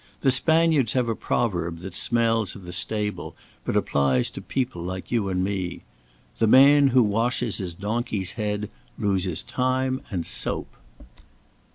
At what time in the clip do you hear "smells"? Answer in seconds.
1.93-2.55